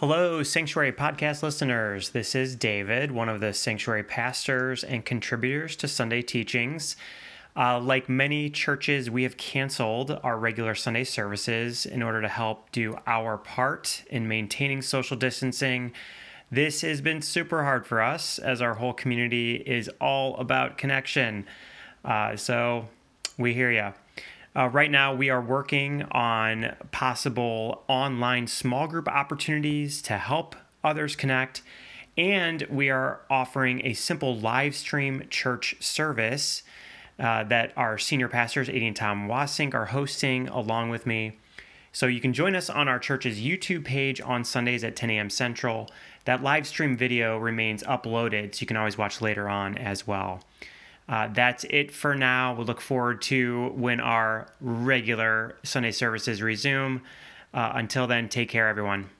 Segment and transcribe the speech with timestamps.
[0.00, 2.08] Hello, Sanctuary Podcast listeners.
[2.08, 6.96] This is David, one of the Sanctuary pastors and contributors to Sunday teachings.
[7.54, 12.72] Uh, like many churches, we have canceled our regular Sunday services in order to help
[12.72, 15.92] do our part in maintaining social distancing.
[16.50, 21.44] This has been super hard for us as our whole community is all about connection.
[22.02, 22.88] Uh, so
[23.36, 23.92] we hear you.
[24.54, 31.14] Uh, right now, we are working on possible online small group opportunities to help others
[31.14, 31.62] connect.
[32.18, 36.64] And we are offering a simple live stream church service
[37.18, 41.38] uh, that our senior pastors, Adi and Tom Wasink, are hosting along with me.
[41.92, 45.30] So you can join us on our church's YouTube page on Sundays at 10 a.m.
[45.30, 45.88] Central.
[46.24, 50.42] That live stream video remains uploaded, so you can always watch later on as well.
[51.10, 52.54] Uh, that's it for now.
[52.54, 57.02] We'll look forward to when our regular Sunday services resume.
[57.52, 59.10] Uh, until then, take care, everyone.